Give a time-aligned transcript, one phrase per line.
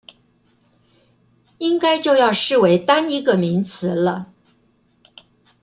[1.59, 4.33] 應該就要視為單一個名詞了